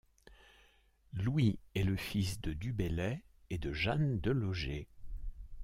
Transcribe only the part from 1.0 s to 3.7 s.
Louis est le fils de du Bellay, et